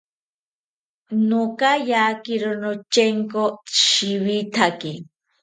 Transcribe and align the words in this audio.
Nokayakiro 1.27 2.51
notyenko 2.61 3.43
shiwithaki 3.81 4.91